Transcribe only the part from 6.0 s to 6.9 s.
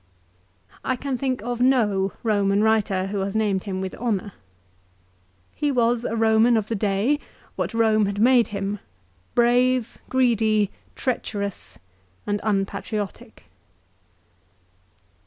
a Eoman of the